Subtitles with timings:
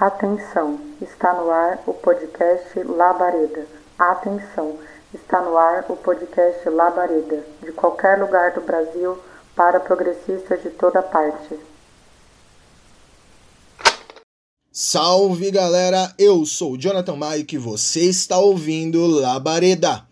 [0.00, 3.66] Atenção, está no ar o podcast Labareda.
[3.98, 4.78] Atenção,
[5.12, 9.18] está no ar o podcast Labareda, de qualquer lugar do Brasil
[9.54, 11.54] para progressistas de toda parte.
[14.72, 20.06] Salve galera, eu sou o Jonathan Maio e você está ouvindo Labareda.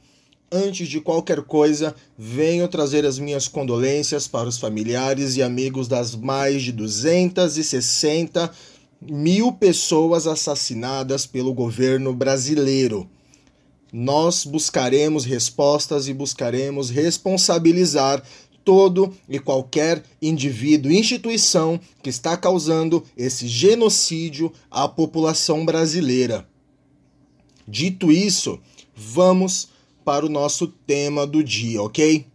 [0.53, 6.15] Antes de qualquer coisa, venho trazer as minhas condolências para os familiares e amigos das
[6.15, 8.51] mais de 260
[9.01, 13.09] mil pessoas assassinadas pelo governo brasileiro.
[13.93, 18.23] Nós buscaremos respostas e buscaremos responsabilizar
[18.65, 26.47] todo e qualquer indivíduo instituição que está causando esse genocídio à população brasileira.
[27.67, 28.61] Dito isso,
[28.95, 29.69] vamos
[30.05, 32.27] para o nosso tema do dia, ok?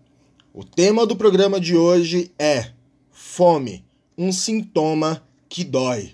[0.54, 2.72] O tema do programa de hoje é
[3.12, 3.84] Fome,
[4.18, 6.14] um sintoma que dói.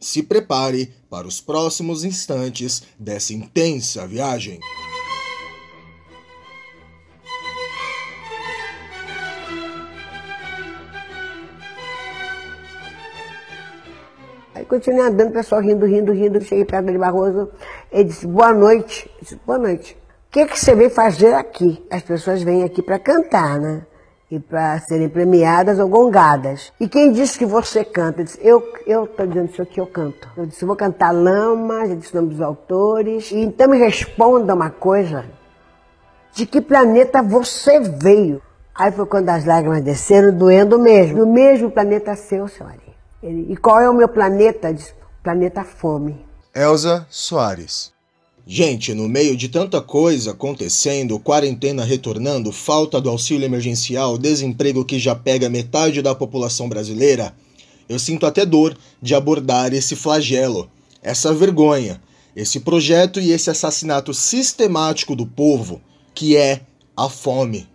[0.00, 4.60] Se prepare para os próximos instantes dessa intensa viagem.
[14.54, 16.40] Aí continuei andando, o pessoal rindo, rindo, rindo.
[16.40, 17.50] Cheguei perto de Barroso.
[17.90, 19.10] Ele disse, boa noite.
[19.16, 19.96] Eu disse, boa noite.
[20.28, 21.84] O que, que você veio fazer aqui?
[21.90, 23.86] As pessoas vêm aqui para cantar, né?
[24.30, 26.72] E para serem premiadas ou gongadas.
[26.78, 28.20] E quem disse que você canta?
[28.20, 28.40] Eu disse,
[28.86, 30.28] eu estou dizendo isso aqui, eu canto.
[30.36, 33.30] Eu disse, eu vou cantar Lama, já disse o nome dos autores.
[33.30, 35.24] E então me responda uma coisa,
[36.34, 38.42] de que planeta você veio?
[38.74, 41.18] Aí foi quando as lágrimas desceram, doendo mesmo.
[41.18, 42.76] No mesmo planeta seu, senhora.
[43.22, 44.72] e qual é o meu planeta?
[44.72, 46.24] Disse, planeta fome.
[46.54, 47.97] Elza Soares.
[48.50, 54.98] Gente, no meio de tanta coisa acontecendo, quarentena retornando, falta do auxílio emergencial, desemprego que
[54.98, 57.34] já pega metade da população brasileira,
[57.86, 60.66] eu sinto até dor de abordar esse flagelo,
[61.02, 62.00] essa vergonha,
[62.34, 65.82] esse projeto e esse assassinato sistemático do povo,
[66.14, 66.62] que é
[66.96, 67.68] a fome.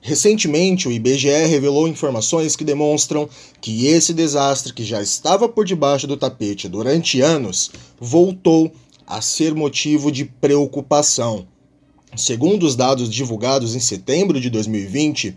[0.00, 3.28] Recentemente, o IBGE revelou informações que demonstram
[3.60, 7.70] que esse desastre, que já estava por debaixo do tapete durante anos,
[8.00, 8.72] voltou
[9.08, 11.48] a ser motivo de preocupação.
[12.14, 15.34] Segundo os dados divulgados em setembro de 2020,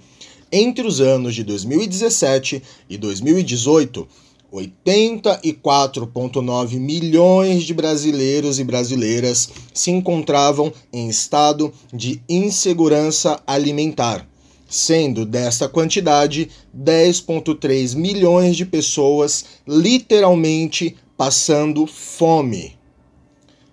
[0.52, 4.06] entre os anos de 2017 e 2018,
[4.54, 14.28] 84,9 milhões de brasileiros e brasileiras se encontravam em estado de insegurança alimentar,
[14.68, 22.81] sendo desta quantidade 10,3 milhões de pessoas literalmente passando fome.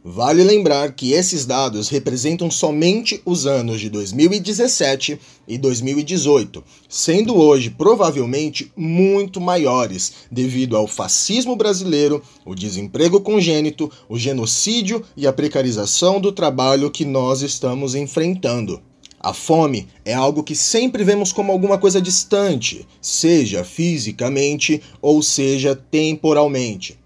[0.05, 7.71] Vale lembrar que esses dados representam somente os anos de 2017 e 2018, sendo hoje
[7.71, 16.21] provavelmente muito maiores devido ao fascismo brasileiro, o desemprego congênito, o genocídio e a precarização
[16.21, 18.81] do trabalho que nós estamos enfrentando.
[19.19, 25.75] A fome é algo que sempre vemos como alguma coisa distante, seja fisicamente ou seja
[25.75, 26.98] temporalmente.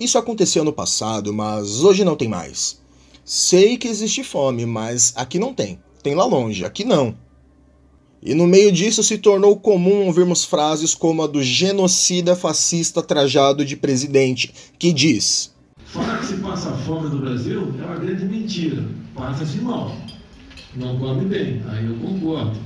[0.00, 2.80] Isso aconteceu no passado, mas hoje não tem mais.
[3.22, 5.78] Sei que existe fome, mas aqui não tem.
[6.02, 7.14] Tem lá longe, aqui não.
[8.22, 13.62] E no meio disso se tornou comum ouvirmos frases como a do genocida fascista trajado
[13.62, 18.82] de presidente, que diz: Falar que se passa fome no Brasil é uma grande mentira.
[19.14, 19.94] Passa-se mal.
[20.76, 21.62] Não come bem.
[21.68, 22.58] Aí eu concordo.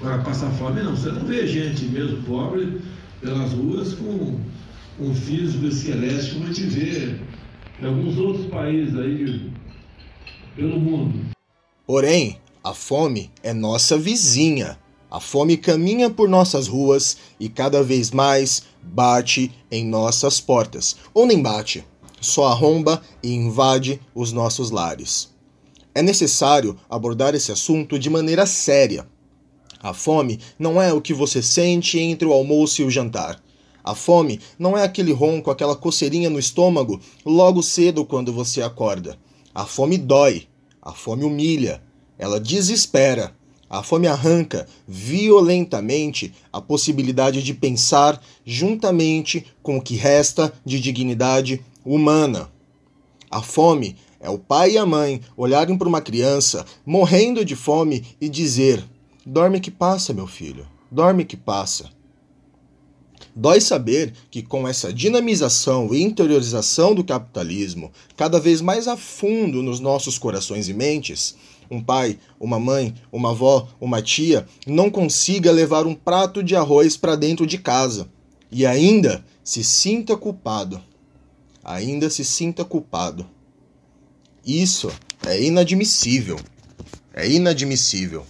[0.00, 0.96] Agora, passar fome não.
[0.96, 2.80] Você não vê gente mesmo pobre
[3.20, 4.40] pelas ruas com
[5.00, 7.16] um físico esquelético como a gente vê
[7.80, 9.50] em alguns outros países aí
[10.54, 11.30] pelo mundo.
[11.86, 14.78] Porém, a fome é nossa vizinha.
[15.10, 20.96] A fome caminha por nossas ruas e cada vez mais bate em nossas portas.
[21.12, 21.84] Ou nem bate,
[22.20, 25.30] só arromba e invade os nossos lares.
[25.94, 29.08] É necessário abordar esse assunto de maneira séria.
[29.82, 33.42] A fome não é o que você sente entre o almoço e o jantar.
[33.82, 39.18] A fome não é aquele ronco, aquela coceirinha no estômago logo cedo quando você acorda.
[39.54, 40.46] A fome dói,
[40.80, 41.82] a fome humilha,
[42.18, 43.34] ela desespera.
[43.68, 51.64] A fome arranca violentamente a possibilidade de pensar juntamente com o que resta de dignidade
[51.84, 52.50] humana.
[53.30, 58.04] A fome é o pai e a mãe olharem para uma criança morrendo de fome
[58.20, 58.84] e dizer:
[59.24, 61.90] Dorme que passa, meu filho, dorme que passa.
[63.34, 69.62] Dói saber que, com essa dinamização e interiorização do capitalismo cada vez mais a fundo
[69.62, 71.36] nos nossos corações e mentes,
[71.70, 76.96] um pai, uma mãe, uma avó, uma tia não consiga levar um prato de arroz
[76.96, 78.08] para dentro de casa
[78.50, 80.80] e ainda se sinta culpado.
[81.62, 83.26] ainda se sinta culpado.
[84.44, 84.90] Isso
[85.24, 86.40] é inadmissível.
[87.12, 88.26] É inadmissível.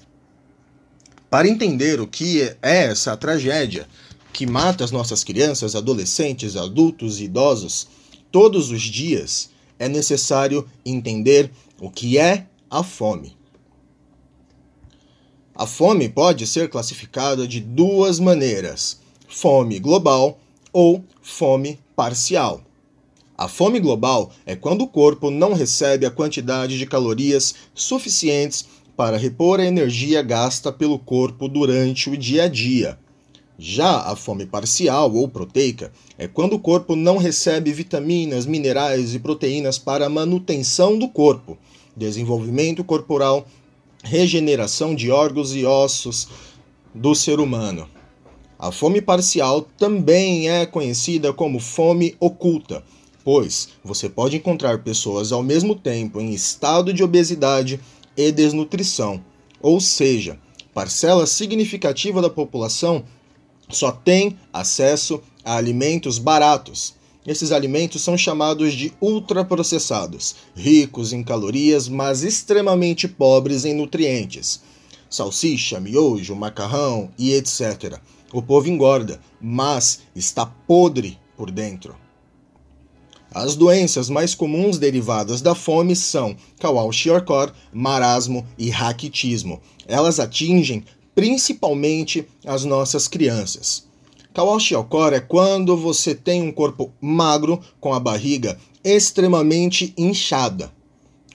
[1.30, 3.86] Para entender o que é essa tragédia
[4.32, 7.88] que mata as nossas crianças, adolescentes, adultos e idosos
[8.30, 11.50] todos os dias, é necessário entender
[11.80, 13.36] o que é a fome.
[15.54, 20.38] A fome pode ser classificada de duas maneiras: fome global
[20.72, 22.62] ou fome parcial.
[23.36, 28.66] A fome global é quando o corpo não recebe a quantidade de calorias suficientes
[28.96, 32.98] para repor a energia gasta pelo corpo durante o dia a dia.
[33.62, 39.18] Já a fome parcial ou proteica é quando o corpo não recebe vitaminas, minerais e
[39.18, 41.58] proteínas para a manutenção do corpo,
[41.94, 43.46] desenvolvimento corporal
[44.02, 46.26] regeneração de órgãos e ossos
[46.94, 47.86] do ser humano.
[48.58, 52.82] A fome parcial também é conhecida como fome oculta,
[53.22, 57.78] pois você pode encontrar pessoas ao mesmo tempo em estado de obesidade
[58.16, 59.22] e desnutrição,
[59.60, 60.38] ou seja,
[60.72, 63.04] parcela significativa da população
[63.70, 66.94] só tem acesso a alimentos baratos,
[67.26, 74.62] esses alimentos são chamados de ultraprocessados, ricos em calorias, mas extremamente pobres em nutrientes.
[75.08, 78.00] Salsicha, miojo, macarrão e etc.
[78.32, 81.94] O povo engorda, mas está podre por dentro.
[83.32, 89.60] As doenças mais comuns derivadas da fome são Kawashiorkor, marasmo e raquitismo.
[89.86, 90.84] Elas atingem
[91.14, 93.88] principalmente as nossas crianças.
[94.32, 100.72] Kwashiorkor é quando você tem um corpo magro com a barriga extremamente inchada.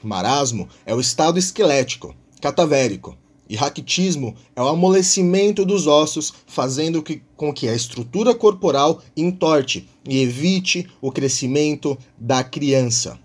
[0.01, 3.17] Marasmo é o estado esquelético, catavérico.
[3.47, 9.87] E raquitismo é o amolecimento dos ossos, fazendo que, com que a estrutura corporal entorte
[10.07, 13.19] e evite o crescimento da criança.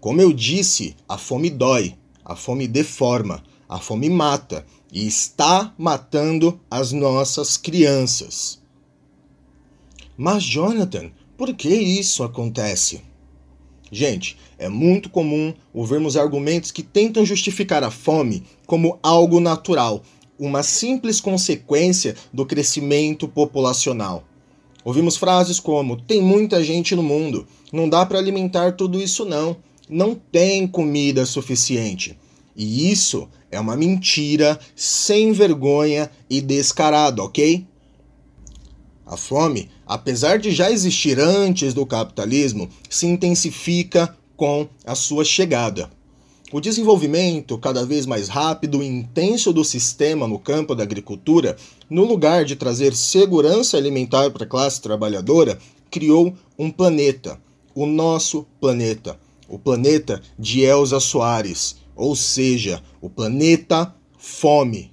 [0.00, 1.94] Como eu disse, a fome dói,
[2.24, 8.58] a fome deforma, a fome mata e está matando as nossas crianças.
[10.16, 13.02] Mas, Jonathan, por que isso acontece?
[13.90, 20.02] Gente, é muito comum ouvirmos argumentos que tentam justificar a fome como algo natural,
[20.38, 24.24] uma simples consequência do crescimento populacional.
[24.84, 29.56] Ouvimos frases como: tem muita gente no mundo, não dá para alimentar tudo isso não,
[29.88, 32.18] não tem comida suficiente.
[32.56, 37.66] E isso é uma mentira sem vergonha e descarada, ok?
[39.06, 45.90] A fome, apesar de já existir antes do capitalismo, se intensifica com a sua chegada.
[46.52, 51.56] O desenvolvimento cada vez mais rápido e intenso do sistema no campo da agricultura,
[51.90, 55.58] no lugar de trazer segurança alimentar para a classe trabalhadora,
[55.90, 57.38] criou um planeta,
[57.74, 59.18] o nosso planeta,
[59.48, 64.92] o planeta de Elza Soares, ou seja, o planeta fome.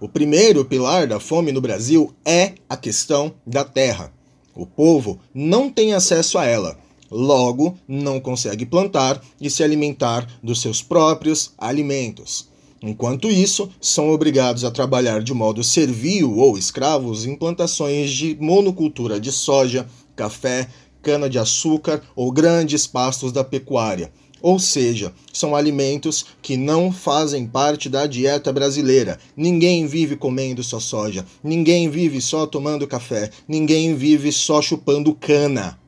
[0.00, 4.12] O primeiro pilar da fome no Brasil é a questão da terra.
[4.54, 6.78] O povo não tem acesso a ela,
[7.10, 12.48] logo não consegue plantar e se alimentar dos seus próprios alimentos.
[12.80, 19.18] Enquanto isso, são obrigados a trabalhar de modo servil ou escravos em plantações de monocultura
[19.18, 20.68] de soja, café,
[21.02, 24.12] cana-de-açúcar ou grandes pastos da pecuária
[24.44, 29.18] ou seja, são alimentos que não fazem parte da dieta brasileira.
[29.34, 35.78] Ninguém vive comendo só soja, ninguém vive só tomando café, ninguém vive só chupando cana.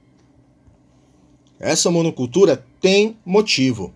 [1.61, 3.93] Essa monocultura tem motivo: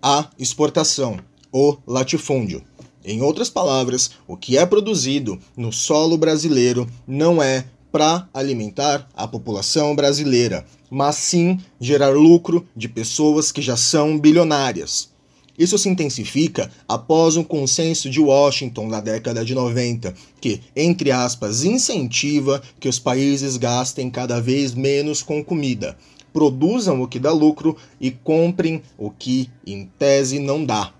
[0.00, 1.18] a exportação,
[1.50, 2.62] o latifúndio.
[3.04, 9.26] Em outras palavras, o que é produzido no solo brasileiro não é para alimentar a
[9.26, 15.10] população brasileira, mas sim gerar lucro de pessoas que já são bilionárias.
[15.58, 21.64] Isso se intensifica após um consenso de Washington na década de 90, que, entre aspas,
[21.64, 25.96] incentiva que os países gastem cada vez menos com comida,
[26.32, 30.92] produzam o que dá lucro e comprem o que, em tese, não dá.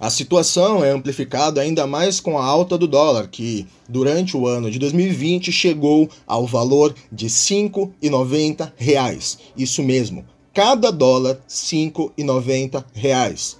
[0.00, 4.70] A situação é amplificada ainda mais com a alta do dólar, que durante o ano
[4.70, 9.38] de 2020 chegou ao valor de 5,90 reais.
[9.56, 10.24] Isso mesmo,
[10.54, 13.56] cada dólar 5,90 reais.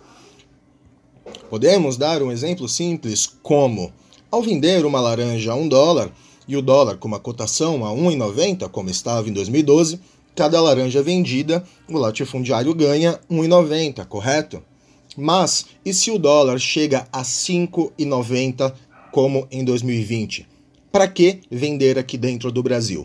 [1.50, 3.92] Podemos dar um exemplo simples como
[4.30, 6.08] ao vender uma laranja a um dólar
[6.46, 9.98] e o dólar com uma cotação a 1,90, como estava em 2012,
[10.36, 14.62] cada laranja vendida, o latifundiário ganha 1,90, correto?
[15.20, 18.72] Mas e se o dólar chega a 5,90
[19.10, 20.46] como em 2020?
[20.92, 23.04] Para que vender aqui dentro do Brasil?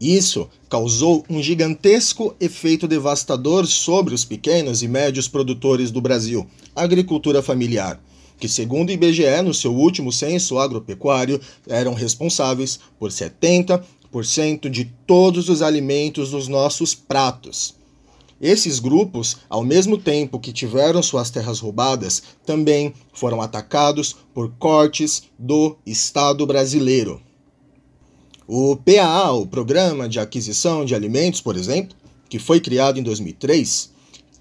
[0.00, 6.44] Isso causou um gigantesco efeito devastador sobre os pequenos e médios produtores do Brasil,
[6.74, 8.02] agricultura familiar,
[8.36, 15.48] que, segundo o IBGE, no seu último censo agropecuário, eram responsáveis por 70% de todos
[15.48, 17.75] os alimentos dos nossos pratos.
[18.40, 25.22] Esses grupos, ao mesmo tempo que tiveram suas terras roubadas, também foram atacados por cortes
[25.38, 27.20] do Estado brasileiro.
[28.46, 31.96] O PAA, o Programa de Aquisição de Alimentos, por exemplo,
[32.28, 33.90] que foi criado em 2003,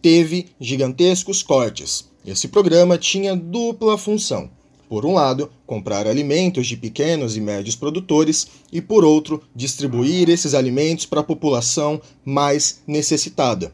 [0.01, 2.09] teve gigantescos cortes.
[2.25, 4.49] Esse programa tinha dupla função.
[4.89, 10.53] Por um lado, comprar alimentos de pequenos e médios produtores, e por outro, distribuir esses
[10.53, 13.73] alimentos para a população mais necessitada.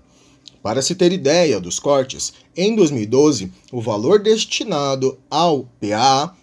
[0.61, 6.35] Para se ter ideia dos cortes, em 2012, o valor destinado ao PAA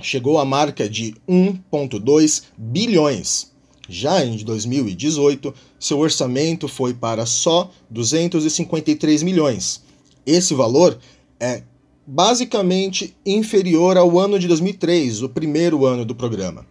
[0.00, 3.52] chegou à marca de 1,2 bilhões.
[3.88, 9.82] Já em 2018, seu orçamento foi para só 253 milhões.
[10.26, 10.98] Esse valor
[11.38, 11.62] é
[12.06, 16.66] basicamente inferior ao ano de 2003, o primeiro ano do programa.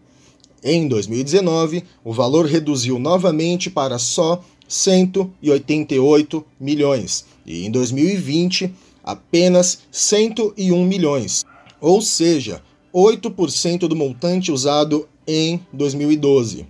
[0.63, 8.73] Em 2019, o valor reduziu novamente para só 188 milhões e em 2020
[9.03, 11.43] apenas 101 milhões.
[11.81, 12.61] Ou seja,
[12.93, 16.65] 8% do montante usado em 2012.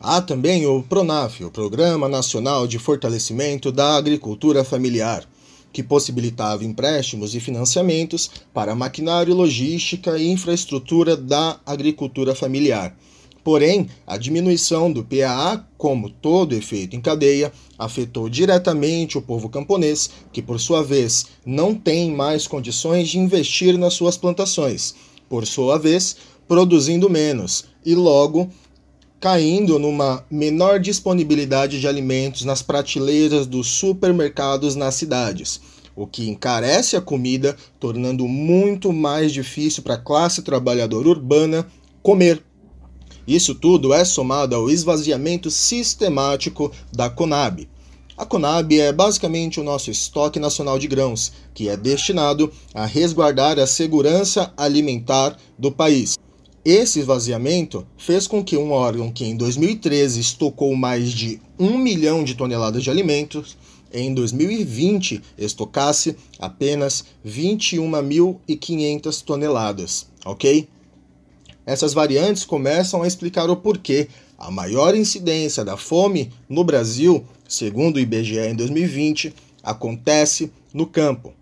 [0.00, 5.24] Há também o PRONAF, o Programa Nacional de Fortalecimento da Agricultura Familiar,
[5.72, 12.96] que possibilitava empréstimos e financiamentos para maquinário, logística e infraestrutura da agricultura familiar
[13.44, 20.10] Porém, a diminuição do PAA, como todo efeito em cadeia, afetou diretamente o povo camponês,
[20.32, 24.94] que por sua vez não tem mais condições de investir nas suas plantações,
[25.28, 28.48] por sua vez, produzindo menos e logo
[29.18, 35.60] caindo numa menor disponibilidade de alimentos nas prateleiras dos supermercados nas cidades,
[35.94, 41.66] o que encarece a comida, tornando muito mais difícil para a classe trabalhadora urbana
[42.02, 42.42] comer
[43.26, 47.68] isso tudo é somado ao esvaziamento sistemático da Conab.
[48.16, 53.58] A Conab é basicamente o nosso estoque nacional de grãos, que é destinado a resguardar
[53.58, 56.18] a segurança alimentar do país.
[56.64, 62.22] Esse esvaziamento fez com que um órgão que em 2013 estocou mais de 1 milhão
[62.22, 63.56] de toneladas de alimentos,
[63.92, 70.68] em 2020 estocasse apenas 21.500 toneladas, ok?
[71.64, 77.96] Essas variantes começam a explicar o porquê a maior incidência da fome no Brasil, segundo
[77.96, 81.32] o IBGE em 2020, acontece no campo.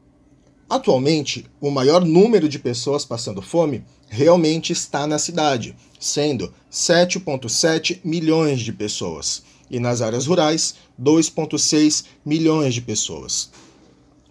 [0.69, 8.61] Atualmente, o maior número de pessoas passando fome realmente está na cidade, sendo 7,7 milhões
[8.61, 13.51] de pessoas, e nas áreas rurais, 2,6 milhões de pessoas.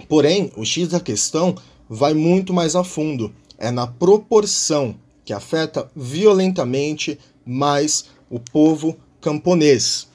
[0.07, 1.55] Porém, o X da questão
[1.89, 4.95] vai muito mais a fundo, é na proporção
[5.29, 10.07] que afeta violentamente mais o povo camponês.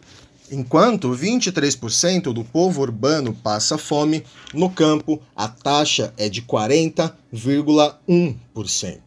[0.51, 8.99] Enquanto 23% do povo urbano passa fome, no campo a taxa é de 40,1%.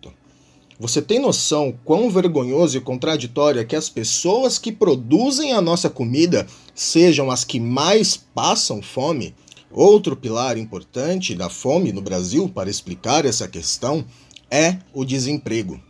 [0.80, 5.90] Você tem noção quão vergonhoso e contraditório é que as pessoas que produzem a nossa
[5.90, 9.36] comida sejam as que mais passam fome?
[9.70, 14.06] Outro pilar importante da fome no Brasil para explicar essa questão
[14.50, 15.86] é o desemprego.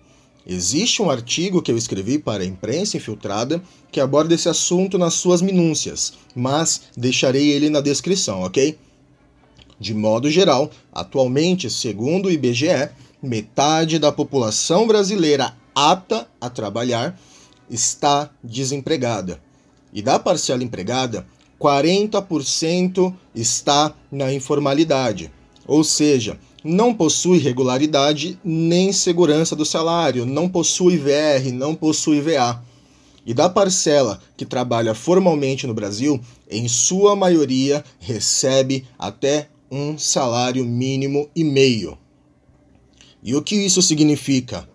[0.49, 3.61] Existe um artigo que eu escrevi para a imprensa infiltrada
[3.91, 8.77] que aborda esse assunto nas suas minúcias, mas deixarei ele na descrição, ok?
[9.77, 12.89] De modo geral, atualmente, segundo o IBGE,
[13.21, 17.19] metade da população brasileira apta a trabalhar
[17.69, 19.41] está desempregada.
[19.91, 21.27] E da parcela empregada,
[21.59, 25.29] 40% está na informalidade.
[25.67, 32.61] Ou seja, não possui regularidade nem segurança do salário, não possui VR, não possui VA.
[33.25, 40.63] E da parcela que trabalha formalmente no Brasil, em sua maioria recebe até um salário
[40.63, 41.97] mínimo e meio.
[43.21, 44.67] E o que isso significa?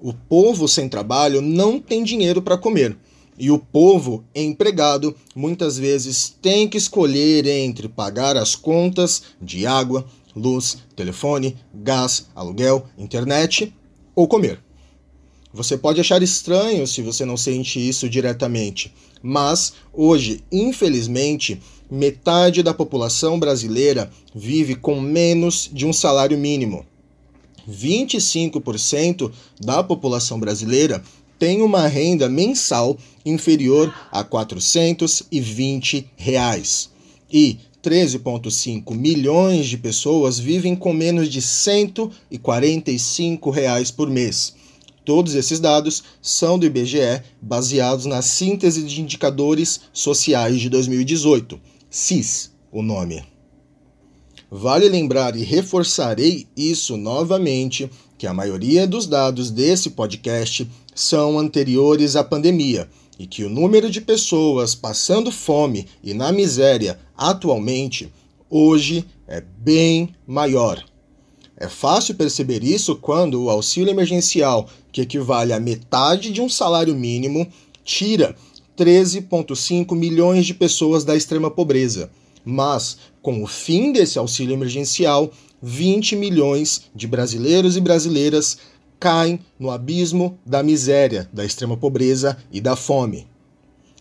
[0.00, 2.96] O povo sem trabalho não tem dinheiro para comer.
[3.38, 10.06] E o povo empregado muitas vezes tem que escolher entre pagar as contas de água,
[10.36, 13.74] luz, telefone, gás, aluguel, internet
[14.14, 14.60] ou comer.
[15.52, 22.74] Você pode achar estranho se você não sente isso diretamente, mas hoje, infelizmente, metade da
[22.74, 26.84] população brasileira vive com menos de um salário mínimo.
[27.68, 31.02] 25% da população brasileira
[31.38, 36.90] tem uma renda mensal inferior a 420 reais.
[37.32, 44.56] E 13,5 milhões de pessoas vivem com menos de 145 reais por mês.
[45.04, 51.60] Todos esses dados são do IBGE, baseados na síntese de indicadores sociais de 2018.
[51.88, 53.22] CIS, o nome.
[54.50, 57.88] Vale lembrar e reforçarei isso novamente
[58.18, 63.90] que a maioria dos dados desse podcast são anteriores à pandemia e que o número
[63.90, 68.12] de pessoas passando fome e na miséria atualmente,
[68.50, 70.84] hoje, é bem maior.
[71.56, 76.94] É fácil perceber isso quando o auxílio emergencial, que equivale a metade de um salário
[76.94, 77.46] mínimo,
[77.82, 78.36] tira
[78.76, 82.10] 13,5 milhões de pessoas da extrema pobreza.
[82.44, 85.32] Mas, com o fim desse auxílio emergencial,
[85.62, 88.58] 20 milhões de brasileiros e brasileiras
[88.98, 93.26] caem no abismo da miséria, da extrema pobreza e da fome.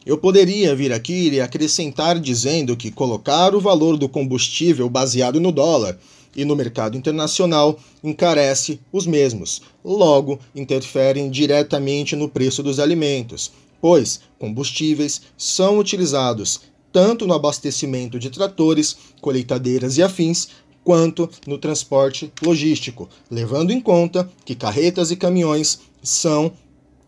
[0.06, 5.52] Eu poderia vir aqui e acrescentar dizendo que colocar o valor do combustível baseado no
[5.52, 5.98] dólar
[6.36, 14.20] e no mercado internacional encarece os mesmos, logo interferem diretamente no preço dos alimentos, pois
[14.38, 16.62] combustíveis são utilizados
[16.96, 20.48] tanto no abastecimento de tratores, colheitadeiras e afins,
[20.86, 26.52] quanto no transporte logístico, levando em conta que carretas e caminhões são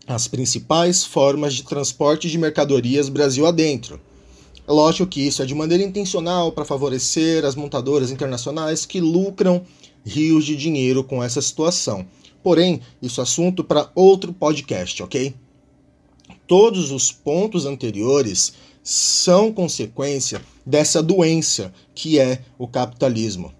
[0.04, 4.00] as principais formas de transporte de mercadorias Brasil adentro.
[4.66, 9.62] É lógico que isso é de maneira intencional para favorecer as montadoras internacionais que lucram
[10.04, 12.04] rios de dinheiro com essa situação.
[12.42, 15.34] Porém, isso é assunto para outro podcast, ok?
[16.48, 23.52] Todos os pontos anteriores são consequência dessa doença que é o capitalismo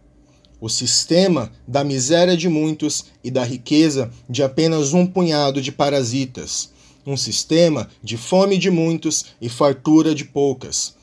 [0.60, 6.70] o sistema da miséria de muitos e da riqueza de apenas um punhado de parasitas,
[7.06, 10.94] um sistema de fome de muitos e fartura de poucas,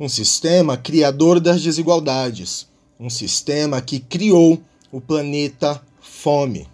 [0.00, 2.66] um sistema criador das desigualdades,
[2.98, 4.60] um sistema que criou
[4.90, 6.66] o planeta fome.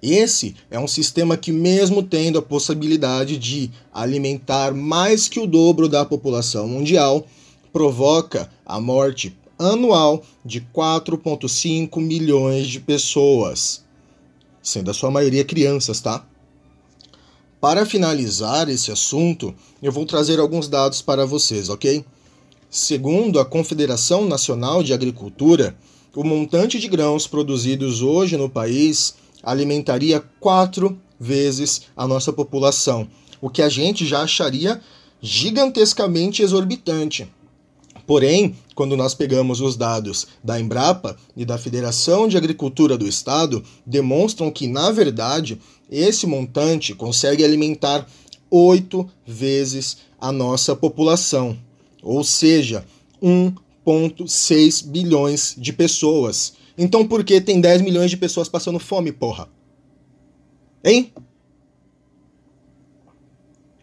[0.00, 5.88] Esse é um sistema que, mesmo tendo a possibilidade de alimentar mais que o dobro
[5.88, 7.26] da população mundial,
[7.72, 13.84] provoca a morte anual de 4,5 milhões de pessoas,
[14.62, 16.24] sendo a sua maioria crianças, tá?
[17.60, 22.04] Para finalizar esse assunto, eu vou trazer alguns dados para vocês, ok?
[22.68, 25.76] Segundo a Confederação Nacional de Agricultura,
[26.14, 33.08] o montante de grãos produzidos hoje no país alimentaria quatro vezes a nossa população,
[33.40, 34.80] o que a gente já acharia
[35.20, 37.30] gigantescamente exorbitante.
[38.06, 43.62] Porém, quando nós pegamos os dados da Embrapa e da Federação de Agricultura do Estado,
[43.86, 45.60] demonstram que, na verdade,
[45.90, 48.06] esse montante consegue alimentar
[48.50, 51.56] oito vezes a nossa população,
[52.02, 52.84] ou seja,
[53.22, 56.54] 1,6 bilhões de pessoas.
[56.76, 59.48] Então, por que tem 10 milhões de pessoas passando fome, porra?
[60.84, 61.12] Hein?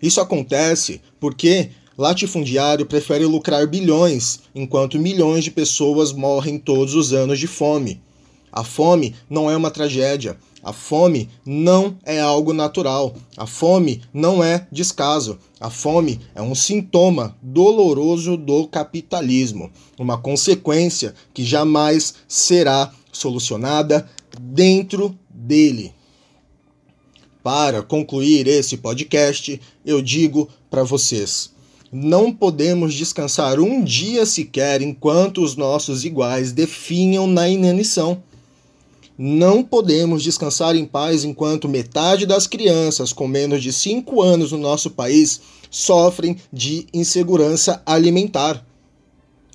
[0.02, 7.38] Isso acontece porque latifundiário prefere lucrar bilhões, enquanto milhões de pessoas morrem todos os anos
[7.38, 8.02] de fome.
[8.50, 10.38] A fome não é uma tragédia.
[10.64, 13.14] A fome não é algo natural.
[13.36, 15.40] A fome não é descaso.
[15.60, 24.10] A fome é um sintoma doloroso do capitalismo, uma consequência que jamais será solucionada
[24.40, 25.94] dentro dele.
[27.44, 31.52] Para concluir esse podcast, eu digo para vocês:
[31.92, 38.22] não podemos descansar um dia sequer enquanto os nossos iguais definham na inanição.
[39.18, 44.58] Não podemos descansar em paz enquanto metade das crianças com menos de 5 anos no
[44.58, 48.66] nosso país sofrem de insegurança alimentar.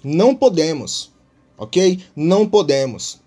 [0.03, 1.11] Não podemos,
[1.57, 2.01] ok?
[2.15, 3.24] Não podemos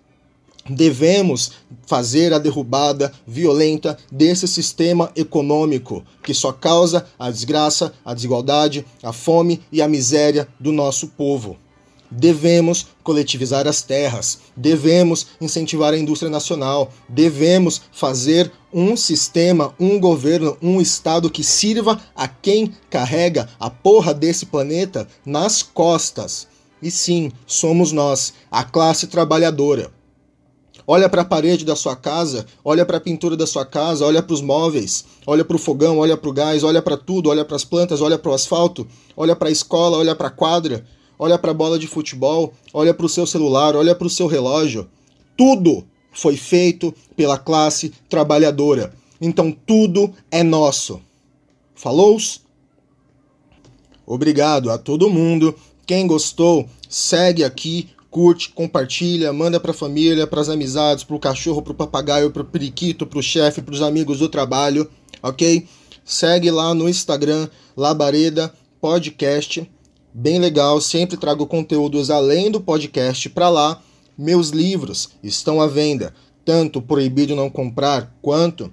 [0.68, 1.52] devemos
[1.86, 9.12] fazer a derrubada violenta desse sistema econômico que só causa a desgraça, a desigualdade, a
[9.12, 11.56] fome e a miséria do nosso povo.
[12.10, 20.56] Devemos coletivizar as terras, devemos incentivar a indústria nacional, devemos fazer um sistema, um governo,
[20.62, 26.48] um Estado que sirva a quem carrega a porra desse planeta nas costas.
[26.80, 29.97] E sim, somos nós, a classe trabalhadora
[30.90, 34.22] Olha para a parede da sua casa, olha para a pintura da sua casa, olha
[34.22, 37.44] para os móveis, olha para o fogão, olha para o gás, olha para tudo, olha
[37.44, 40.86] para as plantas, olha para o asfalto, olha para a escola, olha para a quadra,
[41.18, 44.26] olha para a bola de futebol, olha para o seu celular, olha para o seu
[44.26, 44.88] relógio.
[45.36, 48.94] Tudo foi feito pela classe trabalhadora.
[49.20, 51.02] Então tudo é nosso.
[51.74, 52.16] Falou?
[54.06, 55.54] Obrigado a todo mundo.
[55.86, 61.20] Quem gostou, segue aqui, curte, compartilha, manda para a família, para as amizades, para o
[61.20, 64.88] cachorro, para o papagaio, para o periquito, para o chefe, para os amigos do trabalho,
[65.22, 65.66] ok?
[66.04, 69.68] Segue lá no Instagram, Labareda Podcast.
[70.12, 73.82] Bem legal, sempre trago conteúdos além do podcast para lá.
[74.16, 78.72] Meus livros estão à venda, tanto Proibido Não Comprar quanto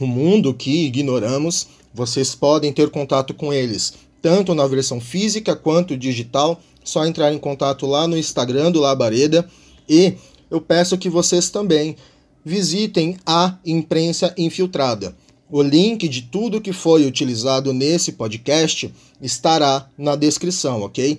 [0.00, 1.68] O Mundo que Ignoramos.
[1.94, 6.58] Vocês podem ter contato com eles tanto na versão física quanto digital.
[6.84, 9.48] Só entrar em contato lá no Instagram do Labareda
[9.88, 10.14] e
[10.50, 11.96] eu peço que vocês também
[12.44, 15.16] visitem a imprensa infiltrada.
[15.50, 21.18] O link de tudo que foi utilizado nesse podcast estará na descrição, ok?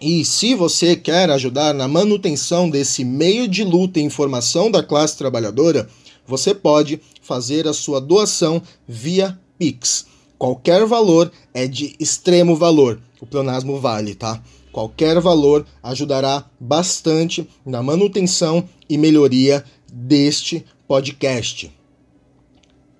[0.00, 5.16] E se você quer ajudar na manutenção desse meio de luta e informação da classe
[5.16, 5.88] trabalhadora,
[6.26, 10.06] você pode fazer a sua doação via Pix.
[10.38, 13.00] Qualquer valor é de extremo valor.
[13.20, 14.40] O pleonasmo vale, tá?
[14.72, 21.74] Qualquer valor ajudará bastante na manutenção e melhoria deste podcast.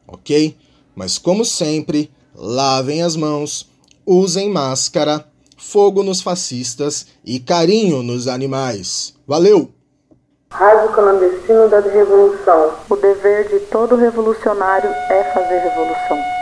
[0.07, 0.57] Ok?
[0.95, 3.69] Mas como sempre, lavem as mãos,
[4.07, 5.25] usem máscara,
[5.57, 9.15] fogo nos fascistas e carinho nos animais.
[9.27, 9.71] Valeu!
[10.51, 12.73] Rádio Clandestino da Revolução.
[12.89, 16.38] O dever de todo revolucionário é fazer revolução.